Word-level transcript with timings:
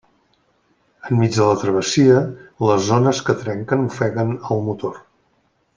Enmig 1.09 1.35
de 1.35 1.49
la 1.49 1.59
travessia, 1.65 2.23
les 2.69 2.89
ones 2.99 3.21
que 3.29 3.39
trenquen 3.43 3.87
ofeguen 3.93 4.33
el 4.51 4.65
motor. 4.71 4.99